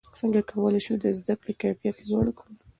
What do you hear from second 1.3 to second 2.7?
کړې کیفیت لوړ کړو؟